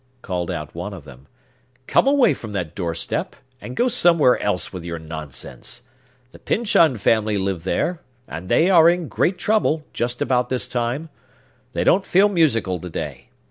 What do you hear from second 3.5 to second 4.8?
and go somewhere else